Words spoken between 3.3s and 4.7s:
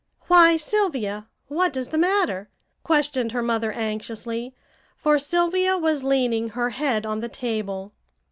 her mother anxiously;